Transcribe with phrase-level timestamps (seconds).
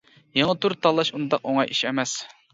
[0.37, 2.17] يېڭى تۈر تاللاش ئۇنداق ئوڭاي ئىش ئەمەس.